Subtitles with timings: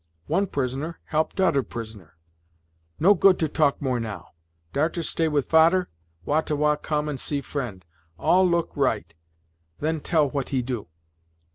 [0.25, 2.17] One prisoner help t'udder prisoner.
[2.99, 4.29] No good to talk more, now.
[4.73, 5.89] Darter stay with fader
[6.25, 7.85] Wah ta Wah come and see friend
[8.17, 9.13] all look right
[9.77, 10.87] Then tell what he do."